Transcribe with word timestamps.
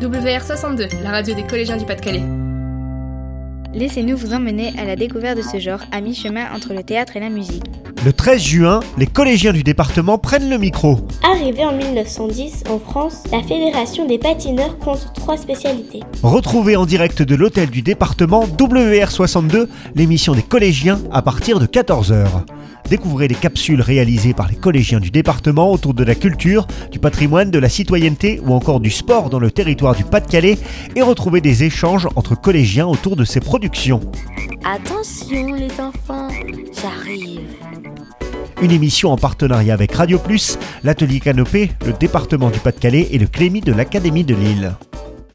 WR62, 0.00 1.02
la 1.02 1.10
radio 1.10 1.34
des 1.34 1.44
collégiens 1.44 1.78
du 1.78 1.86
Pas-de-Calais. 1.86 2.22
Laissez-nous 3.72 4.16
vous 4.16 4.34
emmener 4.34 4.74
à 4.78 4.84
la 4.84 4.94
découverte 4.94 5.38
de 5.38 5.42
ce 5.42 5.58
genre 5.58 5.80
à 5.90 6.02
mi-chemin 6.02 6.44
entre 6.54 6.74
le 6.74 6.82
théâtre 6.82 7.16
et 7.16 7.20
la 7.20 7.30
musique. 7.30 7.64
Le 8.04 8.12
13 8.12 8.40
juin, 8.40 8.80
les 8.98 9.06
collégiens 9.06 9.54
du 9.54 9.62
département 9.62 10.18
prennent 10.18 10.50
le 10.50 10.58
micro. 10.58 10.98
Arrivée 11.24 11.64
en 11.64 11.74
1910 11.74 12.64
en 12.68 12.78
France, 12.78 13.24
la 13.32 13.42
Fédération 13.42 14.06
des 14.06 14.18
patineurs 14.18 14.78
compte 14.78 15.12
trois 15.14 15.38
spécialités. 15.38 16.00
Retrouvez 16.22 16.76
en 16.76 16.84
direct 16.84 17.22
de 17.22 17.34
l'hôtel 17.34 17.70
du 17.70 17.80
département 17.80 18.44
WR62 18.44 19.66
l'émission 19.94 20.34
des 20.34 20.42
collégiens 20.42 21.00
à 21.10 21.22
partir 21.22 21.58
de 21.58 21.66
14h. 21.66 22.26
Découvrez 22.88 23.26
les 23.26 23.34
capsules 23.34 23.80
réalisées 23.80 24.32
par 24.32 24.48
les 24.48 24.54
collégiens 24.54 25.00
du 25.00 25.10
département 25.10 25.72
autour 25.72 25.92
de 25.92 26.04
la 26.04 26.14
culture, 26.14 26.66
du 26.90 26.98
patrimoine, 26.98 27.50
de 27.50 27.58
la 27.58 27.68
citoyenneté 27.68 28.40
ou 28.44 28.52
encore 28.54 28.80
du 28.80 28.90
sport 28.90 29.28
dans 29.28 29.40
le 29.40 29.50
territoire 29.50 29.96
du 29.96 30.04
Pas-de-Calais 30.04 30.58
et 30.94 31.02
retrouvez 31.02 31.40
des 31.40 31.64
échanges 31.64 32.08
entre 32.14 32.40
collégiens 32.40 32.86
autour 32.86 33.16
de 33.16 33.24
ces 33.24 33.40
productions. 33.40 34.00
Attention 34.64 35.54
les 35.54 35.72
enfants, 35.80 36.28
j'arrive. 36.80 37.40
Une 38.62 38.70
émission 38.70 39.10
en 39.10 39.16
partenariat 39.16 39.74
avec 39.74 39.92
Radio 39.92 40.18
Plus, 40.18 40.58
l'atelier 40.82 41.20
Canopé, 41.20 41.72
le 41.84 41.92
département 41.92 42.50
du 42.50 42.58
Pas-de-Calais 42.60 43.08
et 43.10 43.18
le 43.18 43.26
Clémy 43.26 43.60
de 43.60 43.72
l'Académie 43.72 44.24
de 44.24 44.34
Lille. 44.34 44.72